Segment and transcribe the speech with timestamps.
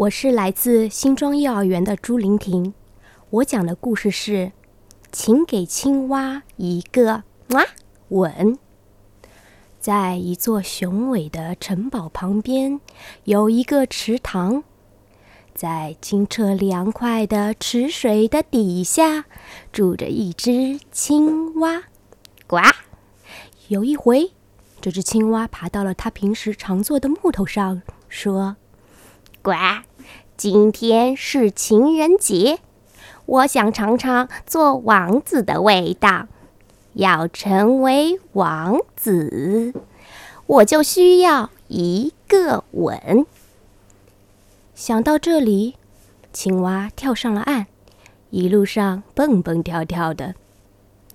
[0.00, 2.72] 我是来自新庄幼儿园的朱玲婷，
[3.28, 4.52] 我讲的故事是，
[5.12, 7.66] 请给青蛙一个哇
[8.08, 8.58] 吻。
[9.78, 12.80] 在一座雄伟的城堡旁边，
[13.24, 14.64] 有一个池塘，
[15.54, 19.26] 在清澈凉快的池水的底下，
[19.70, 21.82] 住着一只青蛙。
[22.46, 22.56] 呱！
[23.68, 24.32] 有一回，
[24.80, 28.56] 这只青蛙爬到了它平时常坐的木头上，说
[29.42, 29.52] ：“呱，
[30.40, 32.60] 今天是情人节，
[33.26, 36.28] 我想尝尝做王子的味道。
[36.94, 39.74] 要成为王子，
[40.46, 43.26] 我就需要一个吻。”
[44.74, 45.76] 想到这里，
[46.32, 47.66] 青蛙跳上了岸，
[48.30, 50.34] 一路上蹦蹦跳跳的。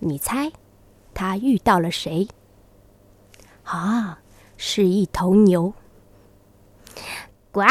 [0.00, 0.52] 你猜？
[1.14, 2.28] 他遇到了谁？
[3.62, 4.18] 啊，
[4.58, 5.72] 是一头牛。
[7.50, 7.62] 呱！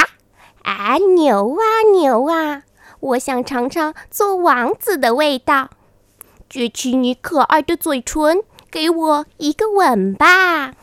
[0.94, 2.62] 啊，牛啊牛啊！
[3.00, 5.72] 我想尝尝做王子的味道。
[6.48, 10.76] 撅起你可爱的嘴唇，给我一个吻吧。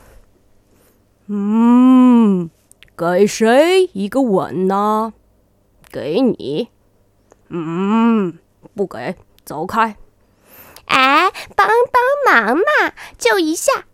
[1.27, 2.49] 嗯，
[2.97, 5.13] 给谁一个吻呢？
[5.89, 6.67] 给你。
[7.47, 8.37] 嗯，
[8.75, 9.95] 不给，走开。
[10.87, 11.69] 哎，帮
[12.25, 13.85] 帮忙嘛，就一下！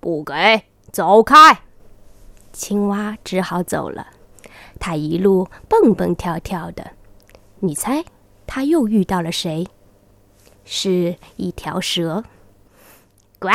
[0.00, 1.60] 不给，走开！
[2.54, 4.06] 青蛙只好走了。
[4.80, 6.92] 它一路蹦蹦跳跳的。
[7.60, 8.04] 你猜，
[8.46, 9.68] 他又遇到了谁？
[10.64, 12.24] 是一条蛇。
[13.38, 13.50] 呱！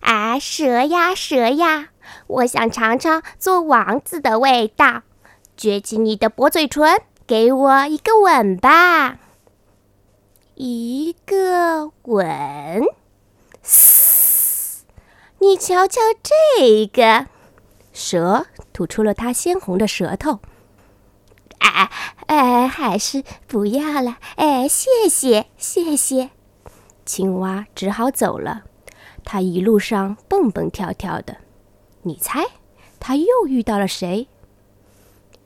[0.00, 1.88] 啊，蛇呀蛇呀！
[2.26, 5.02] 我想尝尝做王子的味道。
[5.56, 9.18] 撅起你的薄嘴唇，给我一个吻吧。
[10.54, 12.82] 一个吻，
[13.62, 14.84] 嘶！
[15.38, 17.26] 你瞧瞧这个，
[17.92, 20.40] 蛇吐出了它鲜红的舌头。
[21.58, 21.90] 哎
[22.26, 24.18] 哎，还是不要了。
[24.36, 26.30] 哎，谢谢谢谢。
[27.04, 28.64] 青蛙只好走了。
[29.24, 31.38] 它一路上蹦蹦跳跳的。
[32.02, 32.46] 你猜，
[33.00, 34.28] 它又遇到了谁？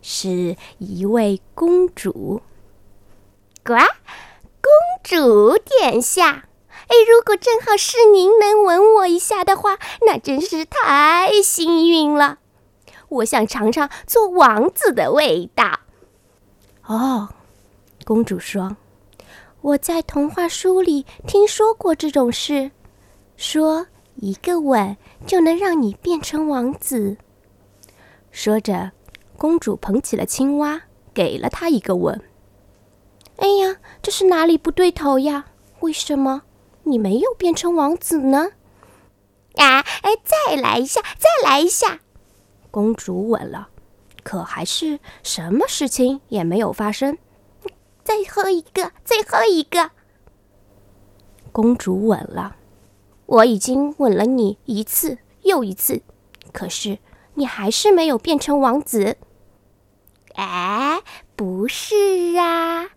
[0.01, 2.43] 是一位公主。
[3.65, 3.75] 呱！
[3.75, 4.71] 公
[5.03, 6.49] 主殿下，
[6.89, 12.39] 哎，如果正好是您能吻我一下的话，那真是太幸运了。
[13.09, 15.81] 我想尝尝做王子的味道。
[16.87, 17.29] 哦，
[18.05, 18.77] 公主说
[19.63, 22.71] ：“我在童话书里听说过这种事，
[23.37, 27.17] 说一个吻就能让你变成王子。”
[28.33, 28.91] 说着，
[29.37, 30.83] 公主捧起了青蛙，
[31.15, 32.21] 给了他一个吻。
[33.37, 35.47] 哎呀，这是哪里不对头呀？
[35.81, 36.43] 为什么
[36.85, 38.51] 你没有变成王子呢？
[39.57, 42.01] 啊，哎，再来一下，再来一下！
[42.71, 43.69] 公主吻了，
[44.23, 47.19] 可还是什么事情也没有发生。
[48.05, 49.91] 再喝一个，再喝一个！
[51.53, 52.57] 公主吻了，
[53.27, 56.03] 我已经吻了你一次又一次，
[56.53, 56.99] 可是
[57.35, 59.17] 你还是没有变成王子。
[60.35, 61.01] 哎，
[61.37, 62.91] 不是啊，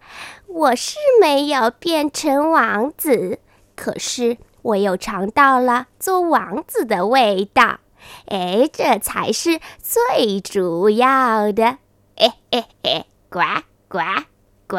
[0.47, 3.39] 我是没有变成王子，
[3.75, 7.79] 可是我又尝到了做王子的味道。
[8.27, 11.77] 哎，这才是最主要的。
[12.15, 13.39] 嘿嘿嘿，呱
[13.87, 13.99] 呱
[14.67, 14.77] 呱！